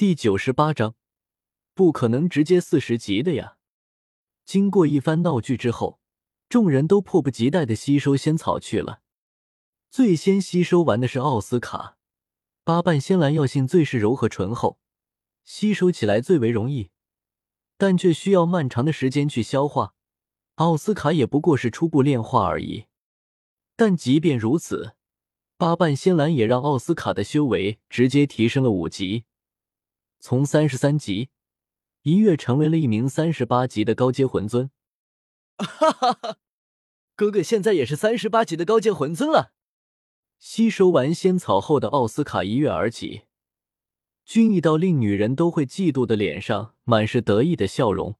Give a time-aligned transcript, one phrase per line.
[0.00, 0.94] 第九十八章，
[1.74, 3.58] 不可能直接四十级的呀！
[4.46, 6.00] 经过一番闹剧之后，
[6.48, 9.02] 众人都迫不及待的吸收仙草去了。
[9.90, 11.98] 最先吸收完的是奥斯卡，
[12.64, 14.78] 八瓣仙兰药性最是柔和醇厚，
[15.44, 16.88] 吸收起来最为容易，
[17.76, 19.92] 但却需要漫长的时间去消化。
[20.54, 22.86] 奥斯卡也不过是初步炼化而已，
[23.76, 24.94] 但即便如此。
[25.58, 29.26] 八瓣仙兰也让奥斯卡的修为直接提升了五级，
[30.20, 31.30] 从三十三级
[32.02, 34.70] 一跃成为了一名三十八级的高阶魂尊。
[35.56, 36.36] 哈哈哈，
[37.16, 39.52] 哥哥现在也是三十八级的高阶魂尊了。
[40.38, 43.22] 吸收完仙草后的奥斯卡一跃而起，
[44.24, 48.16] 俊逸到令女人都会嫉妒的脸上满是得意的笑容。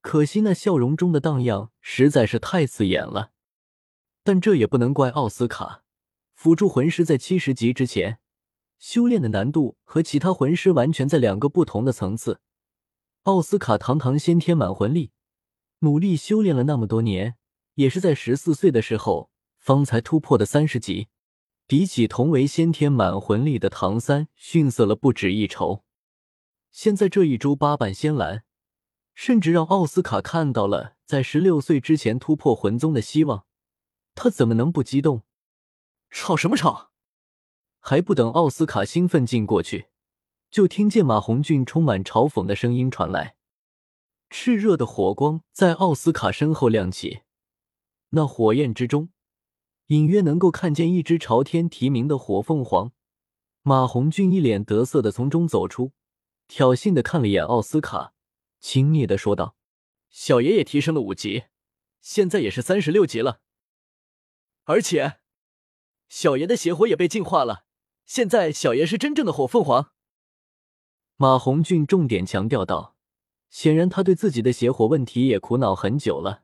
[0.00, 3.30] 可惜那笑容中的荡漾实在是太刺眼了，
[4.24, 5.84] 但这也不能怪奥斯卡。
[6.34, 8.18] 辅助魂师在七十级之前，
[8.82, 12.40] 修炼的难度和其他魂师完全在两个不同的层次。
[13.22, 15.12] 奥斯卡堂堂先天满魂力，
[15.78, 17.36] 努力修炼了那么多年，
[17.74, 21.06] 也是在十四岁的时候方才突破的三十级，
[21.68, 25.84] 比起同为先天满魂力的唐三逊色了不止一筹。
[26.72, 28.42] 现在这一株八瓣仙兰，
[29.14, 33.46] 甚至让奥斯卡看到了在十六岁之前突破魂宗的希望，
[34.16, 35.22] 他怎么能不激动？
[36.10, 36.90] 吵什么吵！
[37.84, 39.88] 还不等奥斯卡兴奋劲过去，
[40.52, 43.34] 就听见马红俊充满嘲讽的声音传来。
[44.30, 47.22] 炽热的火光在奥斯卡身后亮起，
[48.10, 49.10] 那火焰之中，
[49.88, 52.92] 隐约能够看见一只朝天啼鸣的火凤凰。
[53.62, 55.92] 马红俊一脸得瑟的从中走出，
[56.46, 58.14] 挑衅的看了一眼奥斯卡，
[58.60, 59.56] 轻蔑的说道
[60.08, 61.46] ：“小爷也提升了五级，
[62.00, 63.40] 现在也是三十六级了，
[64.62, 65.18] 而且……”
[66.08, 67.64] 小爷的邪火也被净化了，
[68.04, 69.92] 现在小爷是真正的火凤凰。
[71.16, 72.96] 马红俊重点强调道
[73.48, 76.42] ：“显然他对自己的邪火问题也苦恼很久了。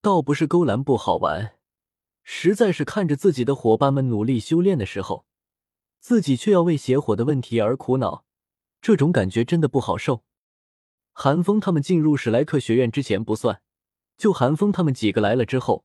[0.00, 1.56] 倒不是勾栏不好玩，
[2.22, 5.26] 实在是看着自己的伙伴们努力修炼的时候，
[5.98, 8.24] 自己却要为邪火的问题而苦恼，
[8.80, 10.24] 这种感觉真的不好受。
[11.12, 13.60] 韩风他们进入史莱克学院之前不算，
[14.16, 15.84] 就韩风他们几个来了之后，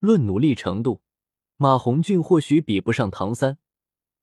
[0.00, 1.02] 论努力程度。”
[1.56, 3.58] 马红俊或许比不上唐三，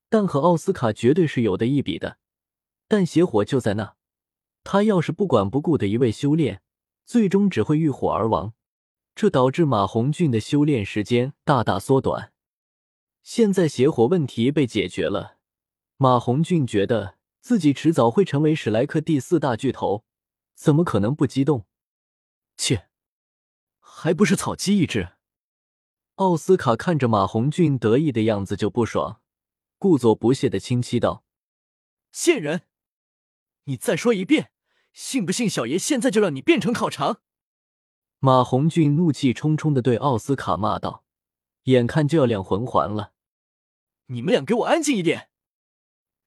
[0.10, 2.18] 但和奥斯卡绝对是有的一比的。
[2.88, 3.96] 但邪火就在那，
[4.64, 6.62] 他要是不管不顾的一味修炼，
[7.06, 8.54] 最终只会遇火而亡，
[9.14, 12.34] 这导致马红俊的修炼时间大大缩短。
[13.22, 15.38] 现在邪火问题被解决了，
[15.98, 20.04] 马红俊觉得自己迟早会成为史莱克第四大巨头，
[20.56, 21.66] 怎么可能不激动？
[22.58, 22.90] 切，
[23.80, 25.10] 还不是草鸡一只！
[26.16, 29.19] 奥斯卡看着马红俊得意的样子就不爽，
[29.80, 31.24] 故作不屑的轻欺道
[32.12, 32.64] ：“贱人，
[33.64, 34.52] 你再说一遍，
[34.92, 37.22] 信不信小爷现在就让你变成烤肠？”
[38.20, 41.06] 马红俊怒气冲冲的对奥斯卡骂道，
[41.64, 43.14] 眼看就要两魂环了
[44.08, 45.30] ：“你们俩给我安静一点！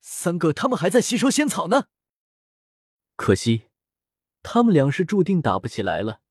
[0.01, 1.89] 三哥他们还在吸收仙草呢。”
[3.17, 3.65] 可惜，
[4.43, 6.23] 他们俩是注定打不起来了。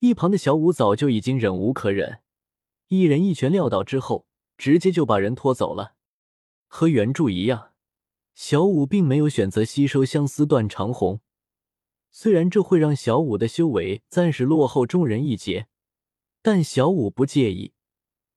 [0.00, 2.22] 一旁的小五早就已经忍无可忍。
[2.88, 4.26] 一人一拳撂倒之后，
[4.56, 5.94] 直接就把人拖走了。
[6.68, 7.72] 和原著一样，
[8.34, 11.20] 小五并没有选择吸收相思断肠红。
[12.10, 15.66] 虽然这会让小五的修为暂时落后众人一截，
[16.40, 17.72] 但小五不介意。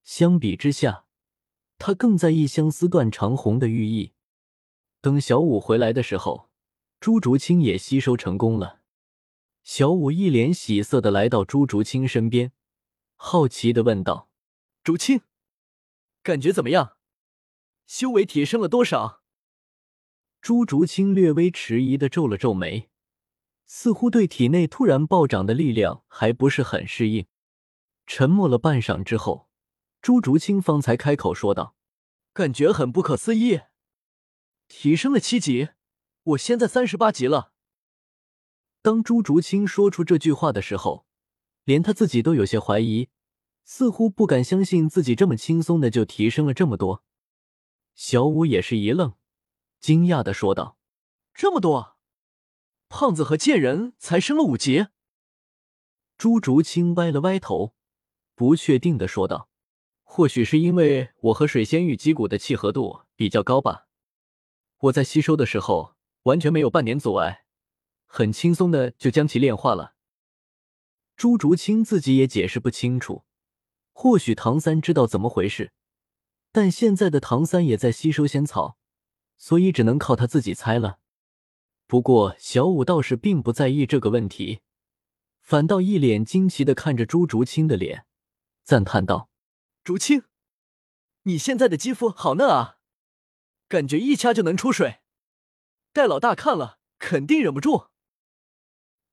[0.04, 1.06] 相比之下，
[1.78, 4.14] 他更在意相思断肠红的寓意。
[5.00, 6.50] 等小五回来的时候，
[7.00, 8.82] 朱竹清也吸收成功了。
[9.64, 12.52] 小五一脸喜色的来到朱竹清身边，
[13.16, 14.30] 好奇的问道。
[14.84, 15.22] 竹青，
[16.24, 16.98] 感觉怎么样？
[17.94, 19.22] 修为提升了多少？
[20.42, 22.90] 朱竹清略微迟疑的皱了皱眉，
[23.66, 27.26] 似乎对体内突然暴涨的力量还不是很适应。
[28.08, 29.50] 沉默了半晌之后，
[30.02, 31.76] 朱竹清方才开口说道
[32.32, 33.60] ：“感觉很不可思议，
[34.70, 35.72] 提升了七级，
[36.24, 37.52] 我现在三十八级了。”
[38.82, 41.06] 当朱竹清说出这句话的时候，
[41.66, 43.10] 连他自己都有些怀疑。
[43.66, 47.04] 似乎不敢相信自己这么轻松的就提升了这么多，
[48.04, 49.14] 小五也是一愣，
[49.80, 50.76] 惊讶的说道
[51.36, 51.98] ：“这么多？
[52.90, 54.88] 胖子和贱人才升了五级？”
[56.18, 57.76] 朱竹清歪了歪头，
[58.34, 59.52] 不确定的说道
[60.02, 63.88] ：“或许是因为我和水仙玉脊骨的契合度比较高吧，
[64.80, 67.46] 我在吸收的时候完全没有半点阻碍，
[68.08, 69.94] 很轻松的就将其炼化了。”
[71.16, 73.26] 朱竹清自己也解释不清楚。
[73.94, 75.72] 或许唐三知道怎么回事，
[76.52, 78.78] 但现在的唐三也在吸收仙草，
[79.38, 81.00] 所以只能靠他自己猜了。
[81.88, 84.62] 不过小五倒是并不在意这个问题，
[85.40, 88.06] 反倒一脸惊奇的看着朱竹清的脸，
[88.64, 89.30] 赞叹道
[89.84, 90.24] ：“竹清，
[91.24, 92.78] 你现在的肌肤好嫩啊，
[93.68, 95.00] 感觉一掐就能出水。
[95.92, 97.88] 戴老大看了肯定忍不住。”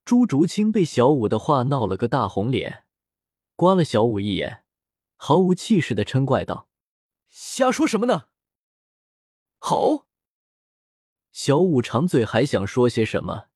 [0.05, 2.85] 朱竹清被小五的话闹了个大红脸，
[3.57, 4.65] 刮了小五一眼，
[5.17, 6.68] 毫无气势的嗔怪道
[7.41, 8.29] ：“瞎说什么呢？”
[9.59, 10.09] 好。
[11.31, 13.47] 小五长嘴还想说些什么，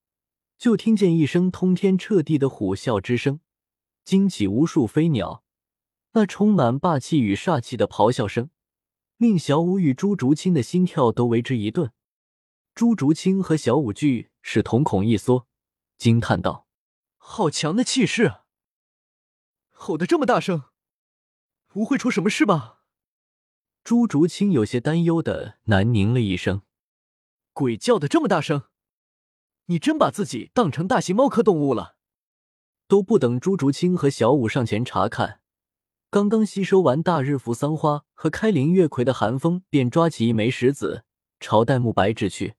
[0.57, 3.41] 就听见一声通天彻地的虎啸之声，
[4.05, 5.43] 惊起无数飞鸟。
[6.13, 8.51] 那充满霸气与煞气的咆哮声，
[9.17, 11.93] 令小五与朱竹清的心跳都为之一顿。
[12.73, 15.49] 朱竹清和小五俱是瞳孔一缩。
[15.99, 16.69] 惊叹道
[17.19, 18.43] ：“好强的气势！
[19.71, 20.65] 吼得这么大声，
[21.67, 22.79] 不会出什么事吧？”
[23.85, 26.63] 朱竹清有些担忧的喃宁了一声
[27.53, 28.63] ：“鬼叫的这么大声，
[29.67, 31.97] 你真把自己当成大型猫科动物了？”
[32.87, 35.41] 都不等朱竹清和小五上前查看，
[36.11, 41.05] 刚刚吸收完大日扶桑花和开灵月葵的寒风便抓起一枚石子
[41.41, 42.55] 朝戴沐白掷去。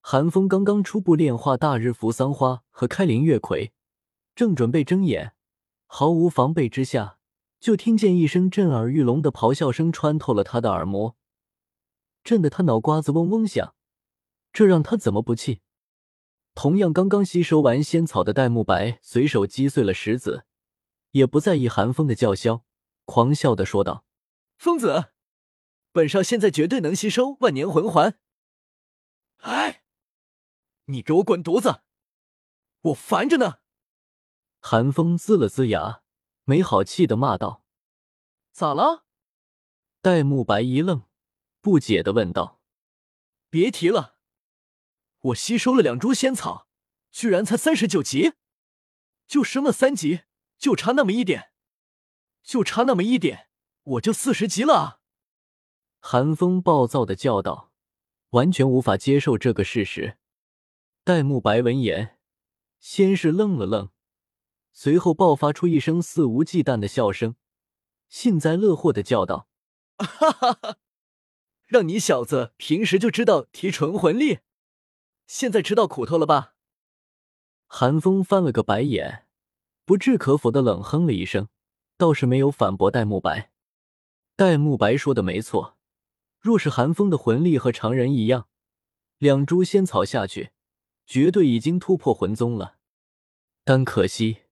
[0.00, 3.72] 寒风刚刚初步炼化大日扶桑花和开灵月葵，
[4.34, 5.34] 正准备睁眼，
[5.86, 7.18] 毫无防备之下，
[7.60, 11.14] 就听见一声震耳欲聋的咆哮声穿透了他的耳膜，
[12.24, 13.74] 震得他脑瓜子嗡嗡响。
[14.52, 15.60] 这让他怎么不气？
[16.54, 20.46] 同样刚刚吸收完仙草的戴沐白随手击碎了石子，
[21.12, 22.64] 也不在意寒风的叫嚣，
[23.04, 24.04] 狂笑的说道
[24.58, 25.12] ：“疯子，
[25.92, 28.18] 本少现在绝对能吸收万年魂环！”
[29.42, 29.84] 哎。
[30.86, 31.82] 你给我滚犊子！
[32.80, 33.58] 我烦着呢。
[34.58, 35.99] 寒风呲了呲牙，
[36.50, 37.62] 没好气的骂道
[38.50, 39.04] ：“咋了？”
[40.02, 41.04] 戴沐白一愣，
[41.60, 42.60] 不解的问道
[43.48, 44.16] ：“别提了，
[45.20, 46.66] 我吸收了两株仙草，
[47.12, 48.32] 居然才三十九级，
[49.28, 50.22] 就升了三级，
[50.58, 51.52] 就差那么一点，
[52.42, 53.48] 就差那么一点，
[53.84, 55.02] 我就四十级了！”
[56.02, 57.70] 寒风暴躁的叫道，
[58.30, 60.18] 完全无法接受这个事实。
[61.04, 62.18] 戴沐白闻言，
[62.80, 63.90] 先是愣了愣，
[64.72, 67.36] 随后爆发出一声肆无忌惮的笑声，
[68.08, 69.48] 幸灾乐祸的叫道
[69.98, 70.76] ：“哈哈哈！
[71.66, 74.38] 让你小子平时就知道提纯魂力，
[75.26, 76.54] 现在吃到苦头了吧？”
[77.66, 79.26] 寒风翻了个白眼，
[79.84, 81.48] 不置可否的冷哼了一声，
[81.96, 83.52] 倒是没有反驳戴沐白。
[84.36, 85.76] 戴沐白说的没错，
[86.40, 88.48] 若是寒风的魂力和常人一样，
[89.18, 90.52] 两株仙草下去。
[91.06, 92.76] 绝对已经突破魂宗了，
[93.64, 94.42] 但可惜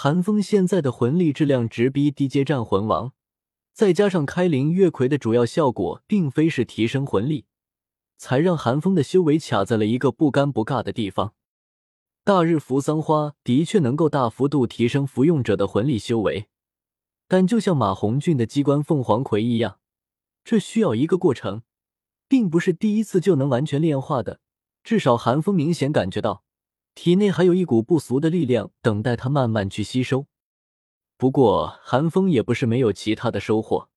[0.00, 3.14] 寒风现在的魂力质量直逼低阶战魂王，
[3.72, 7.46] 再加上开灵月葵的主要效果并非是提升魂力，
[8.16, 11.34] 才让寒风的修为卡在了一个不尴不尬的地方。
[12.22, 16.46] 大日扶桑花的确能够大幅度提升服用者的魂力修为，
[17.26, 19.80] 但就像马红俊的机关凤凰葵一样，
[20.44, 21.62] 这需要一个过程，
[22.28, 24.38] 并不是第一次就能完全炼化的。
[24.84, 26.44] 至少寒风明显感觉到，
[27.00, 30.26] 体内还有一股不俗的力量等待他慢慢去吸收。
[31.16, 33.88] 不过寒风也不是没有其他的收获，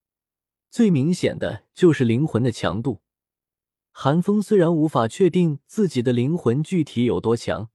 [0.69, 3.01] 最明显的就是灵魂的强度。
[3.91, 7.71] 寒风虽然无法确定自己的灵魂具体有多强，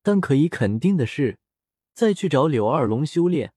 [0.00, 1.40] 但可以肯定的是，
[1.92, 3.52] 再去找柳二龙修炼，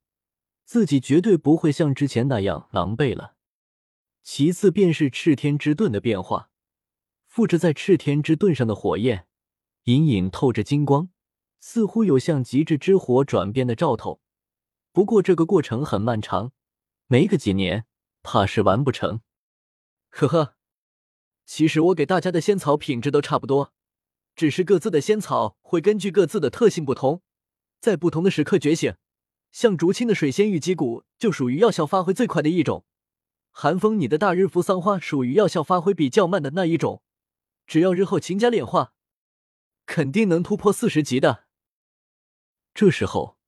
[0.65, 3.35] 自己绝对不会像之前那样狼狈了。
[4.23, 6.49] 其次便是赤天之盾的变化。
[7.27, 9.27] 附着在赤天之盾上的火焰，
[9.89, 11.09] 隐隐透着金光，
[11.59, 14.21] 似乎有向极致之火转变的兆头。
[14.91, 16.51] 不过这个过程很漫长，
[17.07, 17.85] 没个几年，
[18.21, 19.21] 怕是完不成。
[20.09, 20.53] 呵呵，
[21.43, 23.73] 其实我给大家的仙草品质都差不多，
[24.35, 27.23] 只是各自的仙草会根据各自的特性不同，
[27.81, 28.93] 在不同的时刻觉醒。
[29.51, 32.85] 像竹青的水仙玉肌骨就属于药效发挥最快的一种，
[33.49, 37.01] 寒风你的大日扶桑花属于药效发挥比较慢的那一种。
[37.65, 38.93] 只要日后勤加炼化，
[39.89, 41.45] 肯定能突破四十级的。
[42.75, 43.39] 这时候，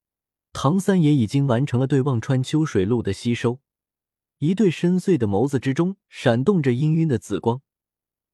[0.51, 3.59] 唐三爷已经完成了对忘川秋水露的吸收，
[4.39, 7.61] 一对深邃的眸子之中闪动着氤氲的紫光。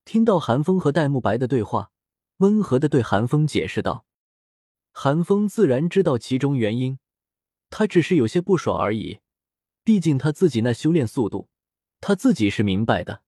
[0.06, 1.92] 听到寒风和戴沐白的对话，
[2.38, 4.06] 温和的对寒风解释道
[4.94, 7.00] ：“寒风自然知道其中原因，
[7.70, 9.20] 他只是有些不爽而已。
[9.84, 11.50] 毕竟他自己那修炼速度，
[12.00, 13.22] 他自己是明白的。”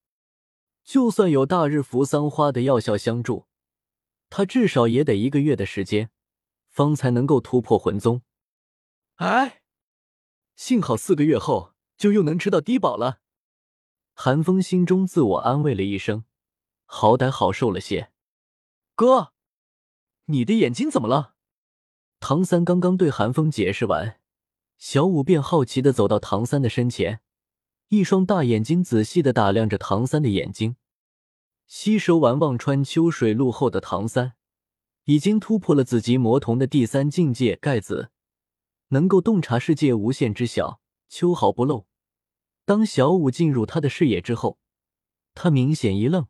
[0.86, 3.49] 就算有大日扶桑花的药效相助，
[4.30, 6.10] 他至少也得一个月的时间，
[6.70, 8.22] 方才能够突破魂宗。
[9.16, 9.62] 哎，
[10.56, 13.20] 幸好四个月后就又能吃到低保了。
[14.14, 16.26] 寒风心中自我安慰了一声，
[16.86, 18.12] 好歹好受了些。
[18.96, 19.34] 哥，
[20.26, 21.36] 你的眼睛怎么了？
[22.20, 24.20] 唐三刚刚对韩风解释完，
[24.78, 27.22] 小五便好奇的走到唐三的身前，
[27.88, 30.76] 一双大眼睛仔细的打量着唐三的眼睛。
[31.70, 34.34] 吸收完忘川秋水露后的唐三，
[35.04, 38.10] 已经突破了紫极魔瞳的第三境界盖子，
[38.88, 41.86] 能够洞察世界无限之小，秋毫不漏。
[42.66, 44.58] 当小舞进入他的视野之后，
[45.36, 46.26] 他明显一愣，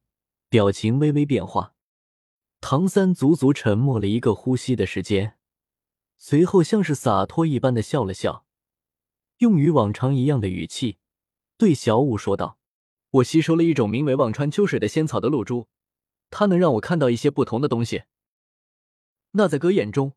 [0.50, 1.74] 表情微微变化。
[2.60, 5.38] 唐三足足沉默了一个呼吸的时间。
[6.18, 8.46] 随后，像是洒脱一般的笑了笑，
[9.38, 10.98] 用与往常一样的语气
[11.58, 12.59] 对小舞说道
[13.12, 15.68] ：“我吸收了一种名为忘川秋水的仙草的露珠，
[16.30, 18.04] 它能让我看到一些不同的东西。
[19.32, 20.14] 那在哥眼中，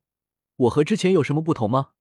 [0.57, 1.93] 我和之前有什么不同吗？”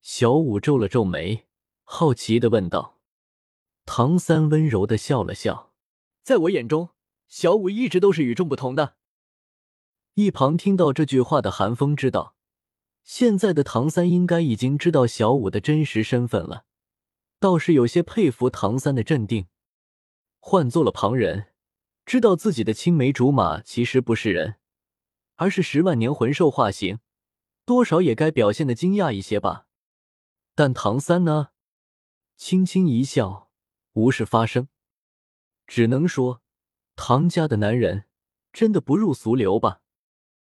[0.00, 1.46] 小五皱了皱眉，
[1.82, 2.98] 好奇的问道。
[3.84, 5.72] 唐三温柔的笑了笑
[6.22, 6.90] ：“在我眼中，
[7.26, 8.96] 小五一直都是与众不同的。”
[10.14, 12.34] 一旁听到这句话的韩风知道。
[13.04, 16.66] 现在的唐三应该已经知道小五的真实身份了，
[17.40, 19.46] 倒是有些佩服唐三的镇定。
[20.50, 21.48] 换做了旁人，
[22.06, 24.54] 知道自己的青梅竹马其实不是人，
[25.34, 27.00] 而是十万年魂兽化形，
[27.66, 29.66] 多少也该表现的惊讶一些吧。
[30.54, 31.48] 但唐三呢，
[32.38, 33.50] 轻轻一笑，
[33.92, 34.68] 无事发生。
[35.66, 36.40] 只能说，
[36.96, 38.06] 唐家的男人
[38.50, 39.82] 真的不入俗流吧。